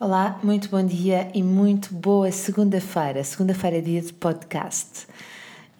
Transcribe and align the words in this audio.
Olá, 0.00 0.38
muito 0.44 0.68
bom 0.68 0.86
dia 0.86 1.28
e 1.34 1.42
muito 1.42 1.92
boa 1.92 2.30
segunda-feira. 2.30 3.24
Segunda-feira 3.24 3.78
é 3.78 3.80
dia 3.80 4.00
de 4.00 4.12
podcast. 4.12 5.08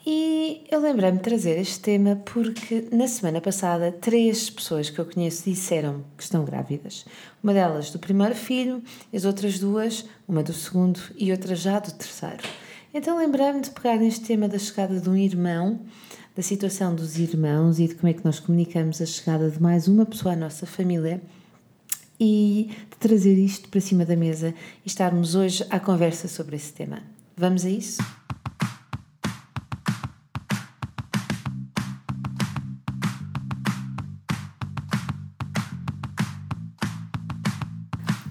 E 0.04 0.64
eu 0.68 0.80
lembrei-me 0.80 1.18
de 1.18 1.22
trazer 1.22 1.56
este 1.56 1.79
tema 1.79 2.16
porque 2.24 2.88
na 2.90 3.06
semana 3.06 3.40
passada 3.40 3.92
três 3.92 4.50
pessoas 4.50 4.90
que 4.90 4.98
eu 4.98 5.04
conheço 5.04 5.48
disseram 5.48 6.02
que 6.16 6.24
estão 6.24 6.44
grávidas. 6.44 7.06
Uma 7.40 7.54
delas 7.54 7.92
do 7.92 8.00
primeiro 8.00 8.34
filho, 8.34 8.82
as 9.14 9.24
outras 9.24 9.60
duas, 9.60 10.04
uma 10.26 10.42
do 10.42 10.53
segundo 10.53 10.98
e 11.16 11.30
outra 11.30 11.54
já 11.54 11.78
do 11.78 11.92
terceiro. 11.92 12.42
Então 12.92 13.16
lembrei-me 13.19 13.60
de 13.60 13.71
pegar 13.71 13.98
neste 13.98 14.24
tema 14.24 14.48
da 14.48 14.58
chegada 14.58 15.00
de 15.00 15.08
um 15.08 15.16
irmão, 15.16 15.78
da 16.34 16.42
situação 16.42 16.92
dos 16.92 17.20
irmãos 17.20 17.78
e 17.78 17.87
de 17.87 17.95
como 17.95 18.09
é 18.09 18.14
que 18.14 18.24
nós 18.24 18.41
comunicamos 18.41 19.00
a 19.00 19.06
chegada 19.06 19.48
de 19.48 19.62
mais 19.62 19.87
uma 19.87 20.05
pessoa 20.05 20.34
à 20.34 20.37
nossa 20.37 20.66
família 20.66 21.23
e 22.20 22.70
de 22.91 22.96
trazer 22.96 23.34
isto 23.38 23.69
para 23.69 23.80
cima 23.80 24.05
da 24.05 24.16
mesa 24.16 24.55
e 24.84 24.88
estarmos 24.88 25.34
hoje 25.34 25.64
à 25.70 25.78
conversa 25.78 26.29
sobre 26.29 26.56
esse 26.56 26.73
tema. 26.73 27.02
Vamos 27.37 27.65
a 27.65 27.70
isso? 27.70 28.02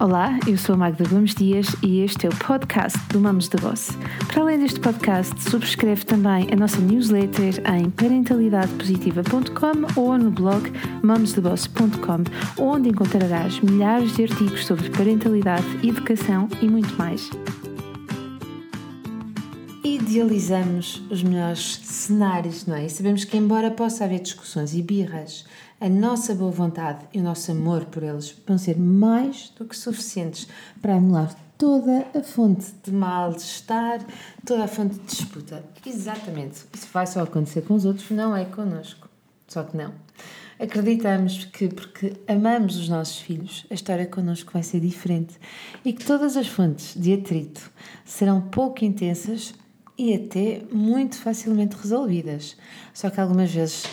Olá, 0.00 0.38
eu 0.46 0.56
sou 0.56 0.76
a 0.76 0.78
Magda 0.78 1.02
Gomes 1.08 1.34
Dias 1.34 1.66
e 1.82 2.02
este 2.02 2.26
é 2.26 2.28
o 2.28 2.36
podcast 2.36 2.96
do 3.08 3.18
Mamos 3.18 3.48
da 3.48 3.60
Boss. 3.60 3.90
Para 4.28 4.42
além 4.42 4.60
deste 4.60 4.78
podcast, 4.78 5.42
subscreve 5.42 6.04
também 6.04 6.46
a 6.52 6.56
nossa 6.56 6.78
newsletter 6.78 7.60
em 7.74 7.90
parentalidadepositiva.com 7.90 10.00
ou 10.00 10.16
no 10.16 10.30
blog 10.30 10.70
mamosdeboss.com, 11.02 12.62
onde 12.62 12.90
encontrarás 12.90 13.58
milhares 13.58 14.14
de 14.14 14.22
artigos 14.22 14.66
sobre 14.66 14.88
parentalidade, 14.90 15.66
educação 15.82 16.48
e 16.62 16.68
muito 16.68 16.96
mais. 16.96 17.28
Idealizamos 19.82 21.02
os 21.10 21.24
melhores 21.24 21.80
cenários, 21.82 22.66
não 22.66 22.76
é? 22.76 22.86
E 22.86 22.90
sabemos 22.90 23.24
que, 23.24 23.36
embora 23.36 23.68
possa 23.68 24.04
haver 24.04 24.20
discussões 24.20 24.74
e 24.74 24.82
birras, 24.82 25.44
a 25.80 25.88
nossa 25.88 26.34
boa 26.34 26.50
vontade 26.50 27.06
e 27.12 27.20
o 27.20 27.22
nosso 27.22 27.52
amor 27.52 27.84
por 27.84 28.02
eles 28.02 28.34
vão 28.46 28.58
ser 28.58 28.78
mais 28.78 29.50
do 29.56 29.64
que 29.64 29.76
suficientes 29.76 30.48
para 30.82 30.96
anular 30.96 31.34
toda 31.56 32.06
a 32.14 32.22
fonte 32.22 32.66
de 32.84 32.92
mal-estar, 32.92 34.04
toda 34.44 34.64
a 34.64 34.68
fonte 34.68 34.94
de 34.94 35.06
disputa. 35.06 35.64
Exatamente. 35.84 36.64
Isso 36.72 36.88
vai 36.92 37.06
só 37.06 37.22
acontecer 37.22 37.62
com 37.62 37.74
os 37.74 37.84
outros, 37.84 38.10
não 38.10 38.34
é 38.36 38.44
connosco. 38.44 39.08
Só 39.46 39.64
que 39.64 39.76
não. 39.76 39.92
Acreditamos 40.58 41.44
que, 41.44 41.68
porque 41.68 42.14
amamos 42.26 42.76
os 42.76 42.88
nossos 42.88 43.18
filhos, 43.18 43.64
a 43.70 43.74
história 43.74 44.06
connosco 44.06 44.52
vai 44.52 44.62
ser 44.62 44.80
diferente 44.80 45.38
e 45.84 45.92
que 45.92 46.04
todas 46.04 46.36
as 46.36 46.48
fontes 46.48 47.00
de 47.00 47.14
atrito 47.14 47.70
serão 48.04 48.40
pouco 48.40 48.84
intensas 48.84 49.54
e 49.96 50.14
até 50.14 50.62
muito 50.72 51.16
facilmente 51.16 51.76
resolvidas. 51.76 52.56
Só 52.92 53.08
que 53.08 53.20
algumas 53.20 53.52
vezes 53.52 53.84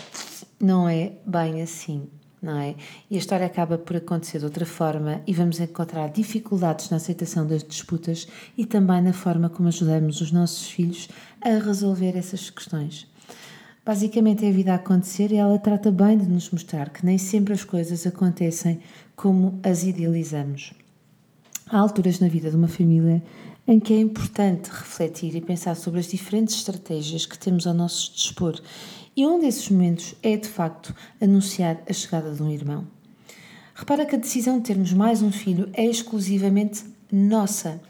não 0.60 0.88
é 0.88 1.12
bem 1.26 1.62
assim, 1.62 2.08
não 2.40 2.58
é? 2.58 2.74
E 3.10 3.16
a 3.16 3.18
história 3.18 3.46
acaba 3.46 3.76
por 3.76 3.96
acontecer 3.96 4.38
de 4.38 4.44
outra 4.44 4.64
forma 4.64 5.20
e 5.26 5.32
vamos 5.32 5.60
encontrar 5.60 6.08
dificuldades 6.08 6.90
na 6.90 6.96
aceitação 6.96 7.46
das 7.46 7.62
disputas 7.62 8.26
e 8.56 8.64
também 8.64 9.02
na 9.02 9.12
forma 9.12 9.48
como 9.48 9.68
ajudamos 9.68 10.20
os 10.20 10.32
nossos 10.32 10.68
filhos 10.68 11.08
a 11.40 11.58
resolver 11.58 12.16
essas 12.16 12.50
questões. 12.50 13.06
Basicamente 13.84 14.44
é 14.44 14.48
a 14.48 14.52
vida 14.52 14.72
a 14.72 14.76
acontecer 14.76 15.30
e 15.30 15.36
ela 15.36 15.58
trata 15.58 15.92
bem 15.92 16.18
de 16.18 16.26
nos 16.26 16.50
mostrar 16.50 16.90
que 16.90 17.06
nem 17.06 17.18
sempre 17.18 17.54
as 17.54 17.62
coisas 17.62 18.06
acontecem 18.06 18.80
como 19.14 19.60
as 19.62 19.84
idealizamos. 19.84 20.72
Há 21.68 21.78
alturas 21.78 22.18
na 22.18 22.28
vida 22.28 22.50
de 22.50 22.56
uma 22.56 22.68
família 22.68 23.22
em 23.66 23.80
que 23.80 23.92
é 23.92 23.98
importante 23.98 24.70
refletir 24.70 25.34
e 25.34 25.40
pensar 25.40 25.74
sobre 25.74 26.00
as 26.00 26.06
diferentes 26.06 26.54
estratégias 26.54 27.26
que 27.26 27.38
temos 27.38 27.66
ao 27.66 27.74
nosso 27.74 28.12
dispor 28.14 28.60
e 29.16 29.26
um 29.26 29.40
desses 29.40 29.68
momentos 29.70 30.14
é, 30.22 30.36
de 30.36 30.48
facto, 30.48 30.94
anunciar 31.20 31.82
a 31.88 31.92
chegada 31.92 32.32
de 32.32 32.42
um 32.42 32.50
irmão. 32.50 32.86
Repara 33.74 34.06
que 34.06 34.14
a 34.14 34.18
decisão 34.18 34.58
de 34.58 34.64
termos 34.64 34.92
mais 34.92 35.22
um 35.22 35.32
filho 35.32 35.68
é 35.72 35.84
exclusivamente 35.84 36.84
nossa. 37.10 37.80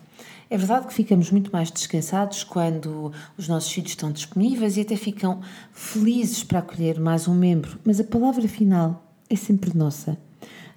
É 0.48 0.56
verdade 0.56 0.86
que 0.86 0.94
ficamos 0.94 1.30
muito 1.30 1.50
mais 1.52 1.70
descansados 1.70 2.44
quando 2.44 3.12
os 3.36 3.48
nossos 3.48 3.70
filhos 3.70 3.90
estão 3.90 4.12
disponíveis 4.12 4.76
e 4.76 4.80
até 4.80 4.96
ficam 4.96 5.40
felizes 5.72 6.44
para 6.44 6.60
acolher 6.60 7.00
mais 7.00 7.26
um 7.26 7.34
membro, 7.34 7.78
mas 7.84 7.98
a 8.00 8.04
palavra 8.04 8.46
final 8.46 9.04
é 9.28 9.34
sempre 9.34 9.76
nossa. 9.76 10.16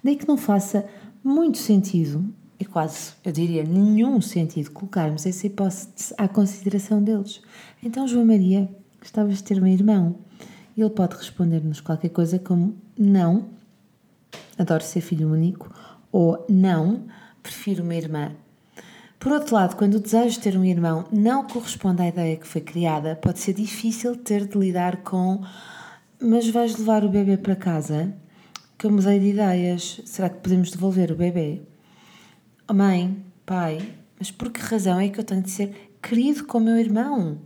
Daí 0.02 0.16
que 0.16 0.26
não 0.26 0.36
faça 0.36 0.84
muito 1.22 1.58
sentido, 1.58 2.24
e 2.60 2.64
quase, 2.64 3.14
eu 3.24 3.32
diria, 3.32 3.64
nenhum 3.64 4.20
sentido, 4.20 4.70
colocarmos 4.70 5.24
essa 5.24 5.46
hipótese 5.46 6.14
à 6.18 6.28
consideração 6.28 7.02
deles. 7.02 7.40
Então, 7.82 8.06
João 8.06 8.26
Maria, 8.26 8.68
gostavas 9.00 9.38
de 9.38 9.44
ter 9.44 9.60
um 9.60 9.66
irmão? 9.66 10.16
ele 10.76 10.90
pode 10.90 11.16
responder-nos 11.16 11.80
qualquer 11.80 12.08
coisa 12.10 12.38
como 12.38 12.74
não, 12.98 13.50
adoro 14.58 14.82
ser 14.82 15.00
filho 15.00 15.30
único, 15.30 15.70
ou 16.10 16.44
não, 16.48 17.06
prefiro 17.42 17.82
uma 17.82 17.94
irmã. 17.94 18.32
Por 19.18 19.32
outro 19.32 19.54
lado, 19.54 19.76
quando 19.76 19.94
o 19.94 20.00
desejo 20.00 20.36
de 20.36 20.40
ter 20.40 20.56
um 20.56 20.64
irmão 20.64 21.04
não 21.12 21.46
corresponde 21.46 22.02
à 22.02 22.08
ideia 22.08 22.36
que 22.36 22.46
foi 22.46 22.62
criada, 22.62 23.16
pode 23.16 23.38
ser 23.40 23.52
difícil 23.52 24.16
ter 24.16 24.46
de 24.46 24.56
lidar 24.56 24.98
com 24.98 25.44
mas 26.22 26.48
vais 26.48 26.76
levar 26.76 27.04
o 27.04 27.08
bebê 27.08 27.36
para 27.36 27.56
casa? 27.56 28.14
Que 28.76 28.86
eu 28.86 28.90
mudei 28.90 29.18
de 29.18 29.28
ideias. 29.28 30.02
Será 30.04 30.28
que 30.28 30.40
podemos 30.40 30.70
devolver 30.70 31.10
o 31.10 31.16
bebê? 31.16 31.62
Mãe, 32.72 33.20
pai, 33.44 33.96
mas 34.16 34.30
por 34.30 34.48
que 34.52 34.60
razão 34.60 35.00
é 35.00 35.08
que 35.08 35.18
eu 35.18 35.24
tenho 35.24 35.42
de 35.42 35.50
ser 35.50 35.92
querido 36.00 36.44
como 36.44 36.66
meu 36.66 36.78
irmão? 36.78 37.38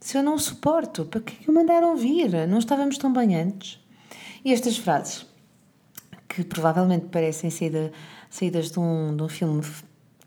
Se 0.00 0.16
eu 0.16 0.22
não 0.22 0.38
suporto, 0.38 1.04
para 1.04 1.20
que 1.20 1.34
é 1.34 1.44
que 1.44 1.50
o 1.50 1.54
mandaram 1.54 1.94
vir? 1.96 2.48
Não 2.48 2.58
estávamos 2.58 2.96
tão 2.96 3.12
bem 3.12 3.36
antes? 3.36 3.78
E 4.42 4.54
estas 4.54 4.78
frases, 4.78 5.26
que 6.26 6.42
provavelmente 6.42 7.08
parecem 7.08 7.50
saída, 7.50 7.92
saídas 8.30 8.70
de 8.70 8.80
um, 8.80 9.14
de 9.14 9.22
um 9.22 9.28
filme 9.28 9.62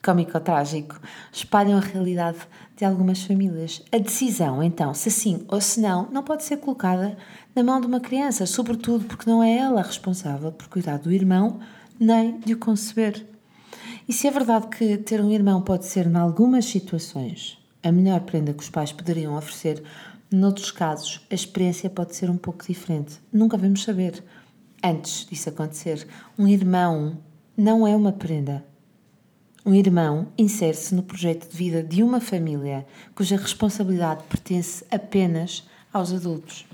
cómico 0.04 0.34
ou 0.36 0.40
trágico, 0.40 1.00
espalham 1.32 1.80
a 1.80 1.82
realidade 1.82 2.38
de 2.78 2.86
algumas 2.86 3.24
famílias. 3.24 3.82
A 3.92 3.98
decisão, 3.98 4.62
então, 4.62 4.94
se 4.94 5.10
sim 5.10 5.44
ou 5.48 5.60
se 5.60 5.82
não, 5.82 6.08
não 6.12 6.22
pode 6.22 6.44
ser 6.44 6.58
colocada 6.58 7.18
na 7.56 7.64
mão 7.64 7.82
de 7.82 7.88
uma 7.88 8.00
criança, 8.00 8.46
sobretudo 8.46 9.06
porque 9.06 9.28
não 9.28 9.42
é 9.42 9.58
ela 9.58 9.82
responsável 9.82 10.52
por 10.52 10.68
cuidar 10.68 11.00
do 11.00 11.12
irmão 11.12 11.60
nem 12.00 12.40
de 12.40 12.54
o 12.54 12.60
conceber. 12.60 13.33
E 14.08 14.12
se 14.12 14.28
é 14.28 14.32
verdade 14.32 14.68
que 14.68 14.98
ter 14.98 15.22
um 15.22 15.32
irmão 15.32 15.62
pode 15.62 15.86
ser, 15.86 16.08
em 16.08 16.16
algumas 16.16 16.66
situações, 16.66 17.58
a 17.82 17.92
melhor 17.92 18.20
prenda 18.22 18.54
que 18.54 18.62
os 18.62 18.70
pais 18.70 18.92
poderiam 18.92 19.38
oferecer. 19.38 19.82
Noutros 20.30 20.72
casos, 20.72 21.22
a 21.32 21.36
experiência 21.36 21.90
pode 21.90 22.16
ser 22.16 22.30
um 22.30 22.38
pouco 22.38 22.66
diferente. 22.66 23.20
Nunca 23.32 23.56
vamos 23.56 23.84
saber. 23.84 24.24
Antes 24.84 25.26
disso 25.26 25.48
acontecer, 25.48 26.06
um 26.38 26.48
irmão 26.48 27.18
não 27.56 27.88
é 27.88 27.96
uma 27.96 28.12
prenda. 28.12 28.66
Um 29.66 29.74
irmão 29.74 30.28
insere-se 30.38 30.94
no 30.94 31.04
projeto 31.04 31.50
de 31.50 31.56
vida 31.56 31.82
de 31.82 32.04
uma 32.04 32.20
família 32.20 32.86
cuja 33.16 33.38
responsabilidade 33.38 34.24
pertence 34.24 34.84
apenas 34.92 35.64
aos 35.94 36.12
adultos. 36.12 36.66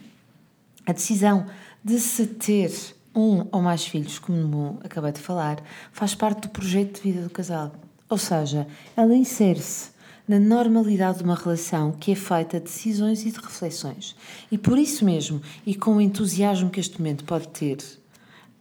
A 0.88 0.94
decisão 0.94 1.46
de 1.84 2.00
se 2.00 2.26
ter 2.26 2.72
um 3.16 3.46
ou 3.52 3.62
mais 3.62 3.86
filhos, 3.86 4.20
como 4.20 4.80
acabei 4.84 5.12
de 5.12 5.20
falar, 5.20 5.62
faz 5.92 6.16
parte 6.16 6.42
do 6.42 6.50
projeto 6.50 6.96
de 6.96 7.12
vida 7.12 7.24
do 7.24 7.30
casal. 7.30 7.72
Ou 8.10 8.18
seja, 8.18 8.68
ela 8.96 9.16
insere-se 9.16 9.92
na 10.28 10.40
normalidade 10.40 11.18
de 11.18 11.24
uma 11.24 11.36
relação 11.36 11.92
que 11.92 12.12
é 12.12 12.16
feita 12.16 12.60
de 12.60 12.66
decisões 12.66 13.26
e 13.26 13.32
de 13.32 13.40
reflexões. 13.40 14.16
E 14.52 14.58
por 14.58 14.78
isso 14.78 15.04
mesmo, 15.04 15.42
e 15.66 15.74
com 15.74 15.96
o 15.96 16.02
entusiasmo 16.02 16.70
que 16.70 16.80
este 16.80 17.00
momento 17.00 17.24
pode 17.24 17.48
ter, 17.48 17.78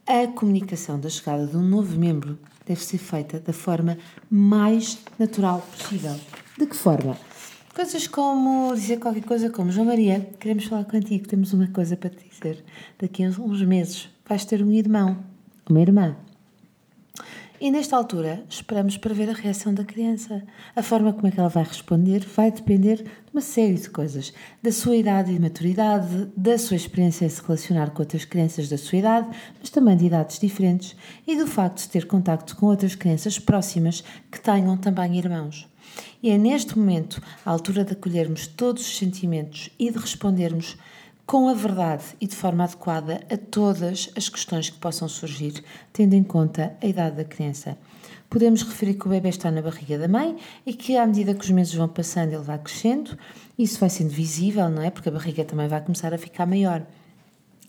a 0.07 0.25
comunicação 0.27 0.99
da 0.99 1.09
chegada 1.09 1.45
de 1.45 1.55
um 1.55 1.61
novo 1.61 1.95
membro 1.95 2.39
deve 2.65 2.83
ser 2.83 2.97
feita 2.97 3.39
da 3.39 3.53
forma 3.53 3.97
mais 4.29 4.97
natural 5.19 5.61
possível. 5.77 6.19
De 6.57 6.65
que 6.65 6.75
forma? 6.75 7.15
Coisas 7.75 8.07
como 8.07 8.73
dizer 8.73 8.97
qualquer 8.99 9.23
coisa 9.23 9.49
como 9.51 9.71
João 9.71 9.85
Maria, 9.85 10.27
queremos 10.39 10.65
falar 10.65 10.85
contigo, 10.85 11.27
temos 11.27 11.53
uma 11.53 11.67
coisa 11.67 11.95
para 11.95 12.09
te 12.09 12.27
dizer. 12.27 12.63
Daqui 12.97 13.23
a 13.23 13.29
uns 13.29 13.61
meses 13.61 14.09
vais 14.29 14.45
ter 14.45 14.61
um 14.61 14.71
irmão, 14.71 15.17
uma 15.67 15.81
irmã. 15.81 16.15
E 17.59 17.71
nesta 17.71 17.97
altura 17.97 18.45
esperamos 18.47 18.95
para 18.95 19.13
ver 19.13 19.27
a 19.27 19.33
reação 19.33 19.73
da 19.73 19.83
criança. 19.83 20.43
A 20.75 20.83
forma 20.83 21.11
como 21.11 21.27
é 21.27 21.31
que 21.31 21.39
ela 21.39 21.49
vai 21.49 21.63
responder 21.63 22.19
vai 22.19 22.51
depender 22.51 22.97
de 22.97 23.09
uma 23.33 23.41
série 23.41 23.73
de 23.73 23.89
coisas. 23.89 24.31
Da 24.61 24.71
sua 24.71 24.95
idade 24.95 25.33
e 25.33 25.39
maturidade, 25.39 26.31
da 26.37 26.57
sua 26.59 26.77
experiência 26.77 27.25
em 27.25 27.29
se 27.29 27.41
relacionar 27.41 27.89
com 27.89 28.03
outras 28.03 28.23
crianças 28.23 28.69
da 28.69 28.77
sua 28.77 28.99
idade, 28.99 29.27
mas 29.59 29.71
também 29.71 29.97
de 29.97 30.05
idades 30.05 30.39
diferentes, 30.39 30.95
e 31.27 31.35
do 31.35 31.47
facto 31.47 31.79
de 31.79 31.89
ter 31.89 32.05
contacto 32.05 32.55
com 32.55 32.67
outras 32.67 32.93
crianças 32.93 33.39
próximas 33.39 34.03
que 34.31 34.39
tenham 34.39 34.77
também 34.77 35.17
irmãos. 35.17 35.67
E 36.21 36.29
é 36.29 36.37
neste 36.37 36.77
momento 36.77 37.21
a 37.43 37.49
altura 37.49 37.83
de 37.83 37.93
acolhermos 37.93 38.45
todos 38.45 38.83
os 38.83 38.97
sentimentos 38.97 39.69
e 39.79 39.91
de 39.91 39.97
respondermos 39.97 40.77
com 41.29 41.47
a 41.47 41.53
verdade 41.53 42.05
e 42.19 42.25
de 42.25 42.35
forma 42.35 42.63
adequada 42.63 43.21
a 43.31 43.37
todas 43.37 44.09
as 44.17 44.27
questões 44.27 44.71
que 44.71 44.79
possam 44.79 45.07
surgir, 45.07 45.63
tendo 45.93 46.15
em 46.15 46.23
conta 46.23 46.75
a 46.81 46.87
idade 46.87 47.17
da 47.17 47.23
criança. 47.23 47.77
Podemos 48.27 48.63
referir 48.63 48.95
que 48.95 49.05
o 49.05 49.11
bebê 49.11 49.29
está 49.29 49.51
na 49.51 49.61
barriga 49.61 49.99
da 49.99 50.07
mãe 50.07 50.35
e 50.65 50.73
que, 50.73 50.97
à 50.97 51.05
medida 51.05 51.35
que 51.35 51.41
os 51.41 51.51
meses 51.51 51.75
vão 51.75 51.87
passando, 51.87 52.33
ele 52.33 52.41
vai 52.41 52.57
crescendo. 52.57 53.15
Isso 53.59 53.79
vai 53.79 53.91
sendo 53.91 54.09
visível, 54.09 54.71
não 54.71 54.81
é? 54.81 54.89
Porque 54.89 55.07
a 55.07 55.11
barriga 55.11 55.45
também 55.45 55.67
vai 55.67 55.79
começar 55.81 56.11
a 56.11 56.17
ficar 56.17 56.47
maior. 56.47 56.81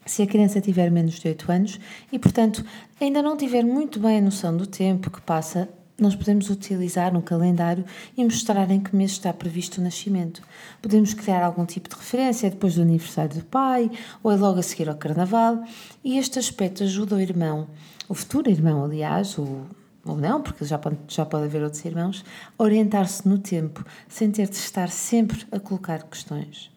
Se 0.06 0.22
a 0.22 0.26
criança 0.26 0.58
tiver 0.62 0.90
menos 0.90 1.20
de 1.20 1.28
8 1.28 1.52
anos 1.52 1.80
e, 2.10 2.18
portanto, 2.18 2.64
ainda 2.98 3.20
não 3.20 3.36
tiver 3.36 3.62
muito 3.62 4.00
bem 4.00 4.16
a 4.16 4.22
noção 4.22 4.56
do 4.56 4.66
tempo 4.66 5.10
que 5.10 5.20
passa 5.20 5.68
nós 6.02 6.14
podemos 6.14 6.50
utilizar 6.50 7.17
um 7.17 7.20
calendário 7.20 7.85
e 8.17 8.25
mostrar 8.25 8.70
em 8.70 8.81
que 8.81 8.94
mês 8.94 9.12
está 9.12 9.32
previsto 9.32 9.81
o 9.81 9.85
nascimento. 9.85 10.43
Podemos 10.81 11.14
criar 11.14 11.44
algum 11.44 11.64
tipo 11.64 11.88
de 11.88 11.97
referência 11.97 12.50
depois 12.50 12.75
do 12.75 12.82
aniversário 12.82 13.37
do 13.37 13.44
pai 13.44 13.91
ou 14.23 14.32
é 14.32 14.37
logo 14.37 14.58
a 14.58 14.62
seguir 14.62 14.88
ao 14.88 14.97
carnaval 14.97 15.62
e 16.02 16.19
este 16.19 16.38
aspecto 16.38 16.82
ajuda 16.82 17.17
o 17.17 17.20
irmão, 17.20 17.69
o 18.08 18.14
futuro 18.14 18.50
irmão, 18.50 18.85
aliás, 18.85 19.38
ou, 19.38 19.67
ou 20.05 20.17
não, 20.17 20.43
porque 20.43 20.64
já 20.64 20.79
pode, 20.79 20.97
já 21.08 21.25
pode 21.25 21.44
haver 21.44 21.62
outros 21.62 21.85
irmãos, 21.85 22.25
orientar-se 22.58 23.29
no 23.29 23.38
tempo 23.38 23.85
sem 24.08 24.31
ter 24.31 24.49
de 24.49 24.56
estar 24.56 24.88
sempre 24.88 25.47
a 25.52 25.61
colocar 25.61 26.02
questões. 26.05 26.70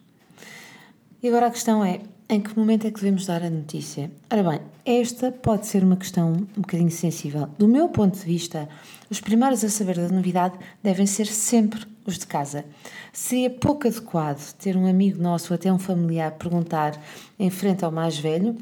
E 1.22 1.28
agora 1.30 1.48
a 1.48 1.52
questão 1.52 1.84
é: 1.84 2.02
em 2.34 2.42
que 2.42 2.58
momento 2.58 2.88
é 2.88 2.92
que 2.92 3.00
devemos 3.00 3.28
dar 3.28 3.44
a 3.44 3.50
notícia? 3.50 4.12
Ora 4.32 4.44
bem, 4.44 4.60
esta 4.84 5.32
pode 5.32 5.68
ser 5.68 5.84
uma 5.84 5.96
questão 5.96 6.34
um 6.58 6.62
bocadinho 6.62 6.90
sensível. 6.90 7.48
Do 7.60 7.68
meu 7.68 7.88
ponto 7.90 8.18
de 8.18 8.26
vista, 8.26 8.68
os 9.10 9.22
primeiros 9.22 9.64
a 9.64 9.70
saber 9.70 9.96
da 9.96 10.10
novidade 10.10 10.58
devem 10.82 11.06
ser 11.06 11.28
sempre 11.28 11.86
os 12.06 12.18
de 12.18 12.26
casa. 12.26 12.66
Seria 13.12 13.52
pouco 13.52 13.88
adequado 13.88 14.54
ter 14.56 14.76
um 14.76 14.88
amigo 14.88 15.22
nosso 15.22 15.54
ou 15.54 15.56
até 15.56 15.72
um 15.72 15.78
familiar 15.78 16.32
perguntar 16.32 17.00
em 17.38 17.52
frente 17.52 17.86
ao 17.86 17.92
mais 17.92 18.18
velho, 18.18 18.58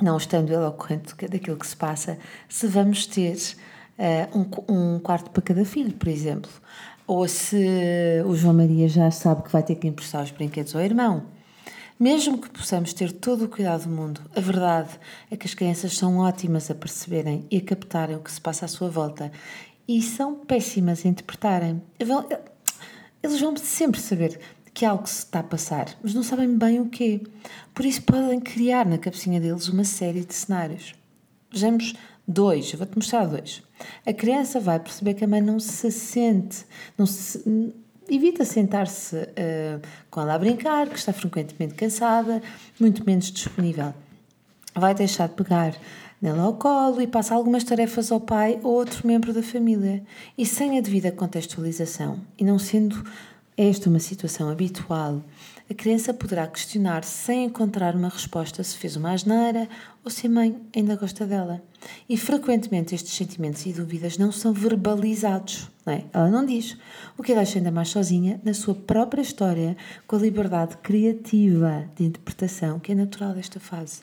não 0.00 0.16
estando 0.16 0.50
ele 0.50 0.64
ao 0.64 0.72
corrente 0.72 1.14
daquilo 1.28 1.58
que 1.58 1.66
se 1.66 1.76
passa, 1.76 2.18
se 2.48 2.66
vamos 2.66 3.06
ter 3.06 3.36
uh, 3.98 4.38
um, 4.68 4.94
um 4.94 4.98
quarto 4.98 5.30
para 5.30 5.42
cada 5.42 5.64
filho, 5.66 5.92
por 5.92 6.08
exemplo. 6.08 6.50
Ou 7.06 7.28
se 7.28 8.22
o 8.26 8.34
João 8.34 8.54
Maria 8.54 8.88
já 8.88 9.10
sabe 9.10 9.42
que 9.42 9.52
vai 9.52 9.62
ter 9.62 9.74
que 9.74 9.86
emprestar 9.86 10.24
os 10.24 10.30
brinquedos 10.30 10.74
ao 10.74 10.80
irmão 10.80 11.35
mesmo 11.98 12.38
que 12.38 12.50
possamos 12.50 12.92
ter 12.92 13.10
todo 13.10 13.46
o 13.46 13.48
cuidado 13.48 13.84
do 13.84 13.90
mundo, 13.90 14.20
a 14.34 14.40
verdade 14.40 14.90
é 15.30 15.36
que 15.36 15.46
as 15.46 15.54
crianças 15.54 15.96
são 15.96 16.18
ótimas 16.18 16.70
a 16.70 16.74
perceberem 16.74 17.46
e 17.50 17.56
a 17.56 17.60
captarem 17.62 18.16
o 18.16 18.20
que 18.20 18.30
se 18.30 18.40
passa 18.40 18.66
à 18.66 18.68
sua 18.68 18.88
volta 18.88 19.32
e 19.88 20.02
são 20.02 20.34
péssimas 20.34 21.04
a 21.04 21.08
interpretarem. 21.08 21.82
Eles 21.98 23.40
vão 23.40 23.56
sempre 23.56 24.00
saber 24.00 24.38
que 24.74 24.84
algo 24.84 25.06
se 25.06 25.20
está 25.20 25.40
a 25.40 25.42
passar, 25.42 25.96
mas 26.02 26.12
não 26.12 26.22
sabem 26.22 26.54
bem 26.54 26.80
o 26.80 26.90
quê. 26.90 27.22
Por 27.74 27.86
isso 27.86 28.02
podem 28.02 28.40
criar 28.40 28.84
na 28.84 28.98
cabecinha 28.98 29.40
deles 29.40 29.68
uma 29.68 29.84
série 29.84 30.22
de 30.22 30.34
cenários. 30.34 30.94
Vejamos 31.50 31.94
dois, 32.28 32.72
vou-te 32.74 32.94
mostrar 32.94 33.24
dois. 33.24 33.62
A 34.04 34.12
criança 34.12 34.60
vai 34.60 34.78
perceber 34.78 35.14
que 35.14 35.24
a 35.24 35.28
mãe 35.28 35.40
não 35.40 35.58
se 35.58 35.90
sente, 35.90 36.66
não 36.98 37.06
se 37.06 37.42
evita 38.08 38.44
sentar-se 38.44 39.16
uh, 39.16 39.80
com 40.10 40.20
ela 40.20 40.34
a 40.34 40.38
brincar, 40.38 40.88
que 40.88 40.98
está 40.98 41.12
frequentemente 41.12 41.74
cansada, 41.74 42.42
muito 42.78 43.04
menos 43.04 43.30
disponível. 43.30 43.92
Vai 44.74 44.94
deixar 44.94 45.28
de 45.28 45.34
pegar 45.34 45.74
nela 46.20 46.42
ao 46.42 46.54
colo 46.54 47.00
e 47.00 47.06
passa 47.06 47.34
algumas 47.34 47.64
tarefas 47.64 48.10
ao 48.10 48.20
pai 48.20 48.58
ou 48.62 48.72
outro 48.72 49.06
membro 49.06 49.32
da 49.32 49.42
família, 49.42 50.02
e 50.36 50.46
sem 50.46 50.78
a 50.78 50.80
devida 50.80 51.12
contextualização, 51.12 52.20
e 52.38 52.44
não 52.44 52.58
sendo 52.58 53.04
esta 53.56 53.88
uma 53.88 53.98
situação 53.98 54.50
habitual, 54.50 55.22
a 55.68 55.74
criança 55.74 56.14
poderá 56.14 56.46
questionar 56.46 57.02
sem 57.02 57.46
encontrar 57.46 57.96
uma 57.96 58.08
resposta 58.08 58.62
se 58.62 58.76
fez 58.76 58.94
uma 58.94 59.10
asneira 59.10 59.68
ou 60.04 60.10
se 60.10 60.28
a 60.28 60.30
mãe 60.30 60.56
ainda 60.74 60.94
gosta 60.94 61.26
dela. 61.26 61.60
E 62.08 62.16
frequentemente 62.16 62.94
estes 62.94 63.14
sentimentos 63.14 63.66
e 63.66 63.72
dúvidas 63.72 64.16
não 64.16 64.30
são 64.30 64.52
verbalizados, 64.52 65.68
não 65.84 65.92
é? 65.92 66.04
Ela 66.12 66.30
não 66.30 66.46
diz, 66.46 66.76
o 67.18 67.22
que 67.22 67.32
a 67.32 67.34
deixa 67.34 67.58
ainda 67.58 67.72
mais 67.72 67.88
sozinha 67.88 68.40
na 68.44 68.54
sua 68.54 68.76
própria 68.76 69.22
história, 69.22 69.76
com 70.06 70.14
a 70.14 70.20
liberdade 70.20 70.76
criativa 70.76 71.84
de 71.96 72.04
interpretação 72.04 72.78
que 72.78 72.92
é 72.92 72.94
natural 72.94 73.34
desta 73.34 73.58
fase. 73.58 74.02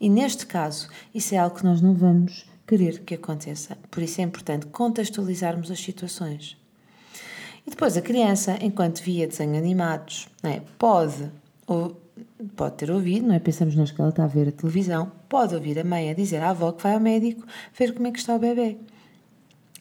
E 0.00 0.08
neste 0.08 0.46
caso, 0.46 0.88
isso 1.14 1.34
é 1.34 1.38
algo 1.38 1.56
que 1.56 1.64
nós 1.64 1.82
não 1.82 1.94
vamos 1.94 2.46
querer 2.66 3.00
que 3.00 3.14
aconteça. 3.14 3.76
Por 3.90 4.02
isso 4.02 4.20
é 4.20 4.24
importante 4.24 4.66
contextualizarmos 4.66 5.70
as 5.70 5.78
situações. 5.78 6.61
E 7.66 7.70
depois 7.70 7.96
a 7.96 8.02
criança, 8.02 8.58
enquanto 8.60 9.02
via 9.02 9.26
desenhos 9.26 9.58
animados, 9.58 10.28
é? 10.42 10.60
pode, 10.78 11.30
ou, 11.66 12.00
pode 12.56 12.76
ter 12.76 12.90
ouvido, 12.90 13.28
não 13.28 13.34
é? 13.34 13.38
Pensamos 13.38 13.74
nós 13.76 13.90
que 13.90 14.00
ela 14.00 14.10
está 14.10 14.24
a 14.24 14.28
ver 14.28 14.48
a 14.48 14.52
televisão, 14.52 15.12
pode 15.28 15.54
ouvir 15.54 15.78
a 15.78 15.84
mãe 15.84 16.10
a 16.10 16.14
dizer 16.14 16.42
à 16.42 16.50
avó 16.50 16.72
que 16.72 16.82
vai 16.82 16.94
ao 16.94 17.00
médico 17.00 17.46
ver 17.76 17.94
como 17.94 18.06
é 18.06 18.10
que 18.10 18.18
está 18.18 18.34
o 18.34 18.38
bebê. 18.38 18.78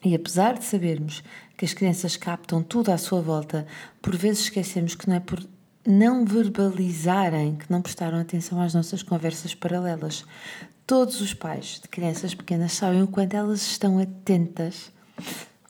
E 0.04 0.16
apesar 0.16 0.58
de 0.58 0.66
sabermos 0.66 1.24
que 1.56 1.66
as 1.66 1.74
crianças 1.74 2.16
captam 2.16 2.64
tudo 2.64 2.92
à 2.92 2.98
sua 2.98 3.22
volta, 3.22 3.68
por 4.02 4.16
vezes 4.16 4.44
esquecemos 4.44 4.96
que 4.96 5.08
não 5.08 5.16
é 5.16 5.20
por 5.20 5.40
não 5.86 6.26
verbalizarem 6.26 7.56
que 7.56 7.72
não 7.72 7.82
prestaram 7.82 8.20
atenção 8.20 8.62
às 8.62 8.74
nossas 8.74 9.02
conversas 9.02 9.56
paralelas. 9.56 10.26
Todos 10.86 11.22
os 11.22 11.34
pais 11.34 11.80
de 11.82 11.88
crianças 11.88 12.36
pequenas 12.36 12.74
sabem 12.74 13.02
o 13.02 13.08
quanto 13.08 13.36
elas 13.36 13.62
estão 13.62 13.98
atentas 14.00 14.92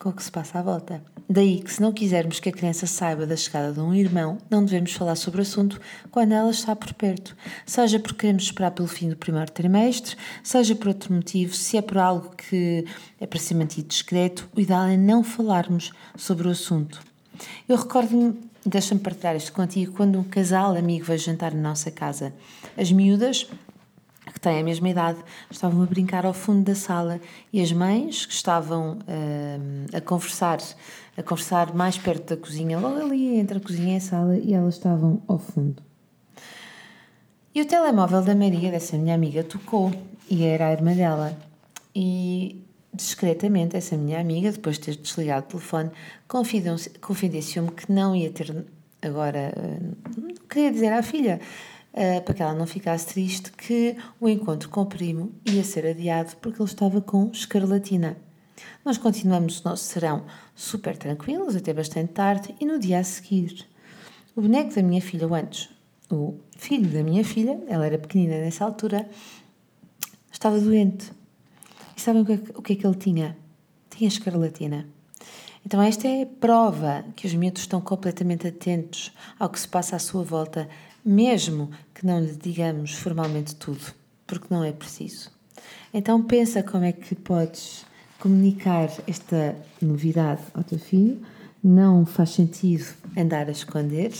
com 0.01 0.09
o 0.09 0.13
que 0.13 0.23
se 0.23 0.31
passa 0.31 0.57
à 0.57 0.61
volta. 0.63 1.03
Daí 1.29 1.61
que, 1.61 1.71
se 1.71 1.79
não 1.79 1.93
quisermos 1.93 2.39
que 2.39 2.49
a 2.49 2.51
criança 2.51 2.87
saiba 2.87 3.25
da 3.25 3.35
chegada 3.35 3.71
de 3.71 3.79
um 3.79 3.93
irmão, 3.93 4.39
não 4.49 4.65
devemos 4.65 4.93
falar 4.93 5.15
sobre 5.15 5.39
o 5.39 5.43
assunto 5.43 5.79
quando 6.09 6.31
ela 6.33 6.49
está 6.49 6.75
por 6.75 6.91
perto, 6.93 7.37
seja 7.65 7.99
porque 7.99 8.21
queremos 8.21 8.43
esperar 8.43 8.71
pelo 8.71 8.87
fim 8.87 9.09
do 9.09 9.15
primeiro 9.15 9.51
trimestre, 9.51 10.17
seja 10.43 10.75
por 10.75 10.87
outro 10.87 11.13
motivo, 11.13 11.53
se 11.53 11.77
é 11.77 11.81
por 11.81 11.99
algo 11.99 12.35
que 12.35 12.83
é 13.19 13.27
para 13.27 13.39
ser 13.39 13.53
mantido 13.53 13.87
discreto, 13.87 14.49
o 14.55 14.59
ideal 14.59 14.87
é 14.87 14.97
não 14.97 15.23
falarmos 15.23 15.93
sobre 16.17 16.47
o 16.47 16.51
assunto. 16.51 16.99
Eu 17.69 17.77
recordo-me, 17.77 18.33
deixa-me 18.65 18.99
partilhar 18.99 19.35
isto 19.35 19.53
contigo, 19.53 19.93
quando 19.93 20.19
um 20.19 20.23
casal 20.23 20.75
amigo 20.75 21.05
veio 21.05 21.19
jantar 21.19 21.53
na 21.53 21.61
nossa 21.69 21.91
casa. 21.91 22.33
As 22.75 22.91
miúdas 22.91 23.47
têm 24.41 24.59
a 24.59 24.63
mesma 24.63 24.89
idade, 24.89 25.19
estavam 25.49 25.83
a 25.83 25.85
brincar 25.85 26.25
ao 26.25 26.33
fundo 26.33 26.63
da 26.63 26.75
sala 26.75 27.21
e 27.53 27.61
as 27.61 27.71
mães 27.71 28.25
que 28.25 28.33
estavam 28.33 28.97
uh, 28.97 29.95
a 29.95 30.01
conversar, 30.01 30.59
a 31.15 31.21
conversar 31.21 31.73
mais 31.75 31.97
perto 31.97 32.35
da 32.35 32.37
cozinha, 32.41 32.79
logo 32.79 32.99
ali 32.99 33.37
entre 33.37 33.59
a 33.59 33.61
cozinha 33.61 33.93
e 33.93 33.97
a 33.97 34.01
sala, 34.01 34.37
e 34.37 34.53
elas 34.53 34.75
estavam 34.75 35.21
ao 35.27 35.37
fundo. 35.37 35.81
E 37.53 37.61
o 37.61 37.65
telemóvel 37.65 38.21
da 38.21 38.33
Maria, 38.33 38.71
dessa 38.71 38.97
minha 38.97 39.13
amiga, 39.13 39.43
tocou 39.43 39.91
e 40.29 40.43
era 40.43 40.67
a 40.67 40.71
irmã 40.71 40.95
dela. 40.95 41.37
E 41.93 42.63
discretamente, 42.93 43.75
essa 43.75 43.97
minha 43.97 44.19
amiga, 44.19 44.51
depois 44.51 44.77
de 44.77 44.85
ter 44.85 44.95
desligado 44.95 45.45
o 45.45 45.49
telefone, 45.49 45.91
confidenciou-me 46.27 47.71
que 47.71 47.91
não 47.91 48.15
ia 48.15 48.31
ter 48.31 48.65
agora. 49.01 49.53
Não 50.17 50.47
queria 50.49 50.71
dizer 50.71 50.93
à 50.93 51.03
filha, 51.03 51.41
uh, 51.93 52.21
para 52.23 52.33
que 52.33 52.41
ela 52.41 52.53
não 52.53 52.67
ficasse 52.67 53.07
triste, 53.07 53.51
que 53.51 53.95
o 54.19 54.27
encontro 54.27 54.69
com 54.69 54.81
o 54.81 54.85
primo 54.85 55.31
ia 55.45 55.63
ser 55.63 55.85
adiado 55.85 56.35
porque 56.37 56.61
ele 56.61 56.69
estava 56.69 57.01
com 57.01 57.29
escarlatina. 57.31 58.17
Nós 58.85 58.97
continuamos 58.97 59.59
o 59.59 59.69
nosso 59.69 59.85
serão 59.85 60.25
super 60.55 60.97
tranquilos, 60.97 61.55
até 61.55 61.73
bastante 61.73 62.13
tarde, 62.13 62.55
e 62.59 62.65
no 62.65 62.79
dia 62.79 62.99
a 62.99 63.03
seguir, 63.03 63.67
o 64.35 64.41
boneco 64.41 64.73
da 64.73 64.81
minha 64.81 65.01
filha, 65.01 65.27
o 65.27 65.33
antes, 65.33 65.69
o 66.09 66.35
filho 66.57 66.89
da 66.89 67.03
minha 67.03 67.23
filha, 67.23 67.59
ela 67.67 67.85
era 67.85 67.97
pequenina 67.97 68.39
nessa 68.39 68.65
altura, 68.65 69.09
estava 70.31 70.59
doente. 70.59 71.11
E 71.95 72.01
sabem 72.01 72.23
o 72.23 72.31
é 72.31 72.37
que, 72.37 72.51
o 72.57 72.61
que 72.61 72.73
é 72.73 72.75
que 72.75 72.85
ele 72.87 72.95
tinha? 72.95 73.37
Tinha 73.89 74.07
escarlatina. 74.07 74.87
Então, 75.65 75.81
esta 75.81 76.07
é 76.07 76.25
prova 76.25 77.05
que 77.15 77.27
os 77.27 77.33
miúdos 77.33 77.61
estão 77.61 77.79
completamente 77.79 78.47
atentos 78.47 79.11
ao 79.39 79.49
que 79.49 79.59
se 79.59 79.67
passa 79.67 79.95
à 79.95 79.99
sua 79.99 80.23
volta, 80.23 80.67
mesmo 81.05 81.69
que 81.93 82.05
não 82.05 82.19
lhe 82.19 82.35
digamos 82.35 82.93
formalmente 82.93 83.55
tudo, 83.55 83.93
porque 84.25 84.47
não 84.49 84.63
é 84.63 84.71
preciso. 84.71 85.31
Então 85.93 86.23
pensa 86.23 86.63
como 86.63 86.85
é 86.85 86.91
que 86.91 87.15
podes 87.15 87.85
comunicar 88.19 88.89
esta 89.05 89.55
novidade 89.81 90.41
ao 90.53 90.63
teu 90.63 90.79
filho. 90.79 91.21
Não 91.63 92.05
faz 92.05 92.29
sentido 92.29 92.85
andar 93.17 93.47
a 93.47 93.51
esconder, 93.51 94.11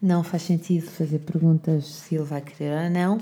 não 0.00 0.22
faz 0.22 0.42
sentido 0.42 0.86
fazer 0.86 1.18
perguntas 1.18 1.84
se 1.86 2.14
ele 2.14 2.24
vai 2.24 2.40
querer 2.40 2.84
ou 2.84 2.90
não. 2.90 3.20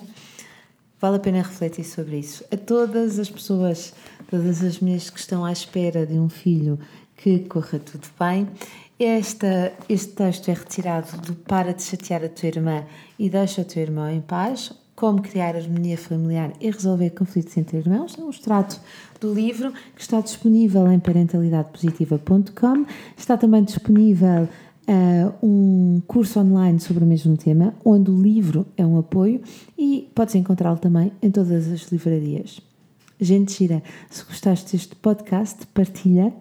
Vale 1.01 1.17
a 1.17 1.21
pena 1.21 1.43
refletir 1.43 1.85
sobre 1.85 2.19
isso. 2.19 2.45
A 2.53 2.57
todas 2.57 3.19
as 3.19 3.29
pessoas, 3.29 3.95
todas 4.31 4.63
as 4.63 4.79
mulheres 4.81 5.11
que 5.11 5.19
estão 5.19 5.45
à 5.45 5.51
espera 5.51 6.07
de 6.07 6.19
um 6.19 6.29
filho 6.29 6.79
que 7.17 7.41
corra 7.41 7.79
tudo 7.79 8.07
bem, 8.19 8.49
esta, 8.99 9.73
este 9.89 10.13
texto 10.13 10.49
é 10.49 10.55
retirado 10.55 11.17
do 11.21 11.35
Para 11.35 11.75
de 11.75 11.83
chatear 11.83 12.25
a 12.25 12.29
tua 12.29 12.49
irmã 12.49 12.85
e 13.19 13.29
deixa 13.29 13.63
o 13.63 13.65
teu 13.65 13.83
irmão 13.83 14.09
em 14.09 14.21
paz. 14.21 14.73
Como 14.95 15.21
criar 15.21 15.57
harmonia 15.57 15.99
familiar 15.99 16.53
e 16.61 16.71
resolver 16.71 17.11
conflitos 17.11 17.57
entre 17.57 17.79
irmãos. 17.79 18.17
É 18.17 18.23
um 18.23 18.31
extrato 18.31 18.81
do 19.21 19.35
livro 19.35 19.73
que 19.97 20.01
está 20.01 20.21
disponível 20.21 20.91
em 20.93 21.01
parentalidadepositiva.com. 21.01 22.87
Está 23.17 23.37
também 23.37 23.65
disponível 23.65 24.49
uh, 24.89 25.35
um 25.47 26.01
curso 26.07 26.39
online 26.39 26.79
sobre 26.79 27.03
o 27.03 27.07
mesmo 27.09 27.37
tema, 27.37 27.75
onde 27.85 28.09
o 28.13 28.23
livro 28.23 28.65
é 28.77 28.87
um 28.87 28.97
apoio 28.97 29.43
e 29.77 30.09
podes 30.15 30.37
encontrá-lo 30.37 30.79
também 30.79 31.11
em 31.21 31.31
todas 31.31 31.67
as 31.73 31.91
livrarias. 31.91 32.61
Gente 33.25 33.57
gira. 33.57 33.83
Se 34.11 34.25
gostaste 34.25 34.73
deste 34.73 34.95
podcast, 34.97 35.67
partilha, 35.69 36.33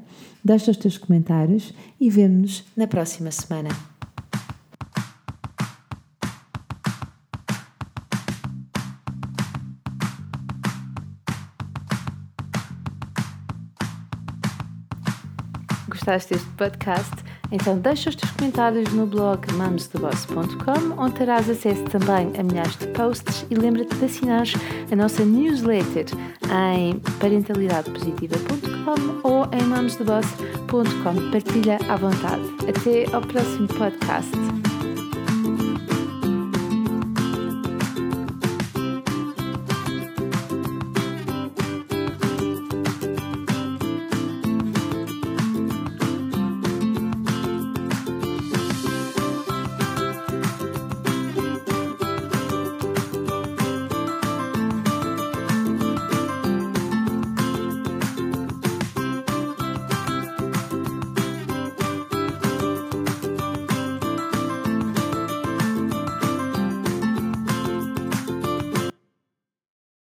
deixa 0.43 0.71
os 0.71 0.77
teus 0.77 0.97
comentários 0.97 1.73
e 1.99 2.09
vemo-nos 2.09 2.63
na 2.75 2.87
próxima 2.87 3.31
semana. 3.31 3.69
Gostaste 15.87 16.33
deste 16.33 16.49
podcast? 16.51 17.33
Então 17.53 17.77
deixa 17.77 18.09
os 18.09 18.15
teus 18.15 18.31
comentários 18.31 18.91
no 18.93 19.05
blog 19.05 19.39
mamostheboss.com, 19.53 20.99
onde 20.99 21.13
terás 21.13 21.47
acesso 21.47 21.83
também 21.83 22.31
a 22.37 22.43
milhares 22.43 22.75
de 22.77 22.87
posts 22.87 23.45
e 23.49 23.53
lembra-te 23.53 23.95
de 23.95 24.05
assinar 24.05 24.47
a 24.91 24.95
nossa 24.95 25.23
newsletter 25.23 26.05
em 26.53 26.99
parentalidadepositiva.com 27.19 29.27
ou 29.27 29.47
em 29.51 29.63
mamostheboss.com. 29.63 31.31
Partilha 31.31 31.79
à 31.89 31.95
vontade. 31.95 32.43
Até 32.67 33.05
ao 33.15 33.21
próximo 33.21 33.67
podcast. 33.67 34.31